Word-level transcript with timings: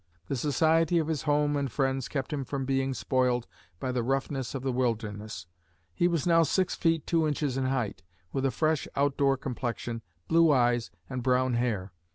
The 0.29 0.35
society 0.35 0.97
of 0.97 1.07
his 1.09 1.21
home 1.29 1.55
and 1.55 1.71
friends 1.71 2.07
kept 2.07 2.33
him 2.33 2.43
from 2.43 2.65
being 2.65 2.95
spoiled 2.95 3.45
by 3.79 3.91
the 3.91 4.01
roughness 4.01 4.55
of 4.55 4.63
the 4.63 4.71
wilderness. 4.71 5.45
He 5.93 6.07
was 6.07 6.25
now 6.25 6.41
six 6.41 6.73
feet, 6.73 7.05
two 7.05 7.27
inches 7.27 7.55
in 7.55 7.65
height, 7.67 8.01
with 8.33 8.43
a 8.43 8.49
fresh, 8.49 8.87
out 8.95 9.15
door 9.15 9.37
complexion, 9.37 10.01
blue 10.27 10.51
eyes 10.51 10.89
and 11.07 11.21
brown 11.21 11.53
hair. 11.53 11.93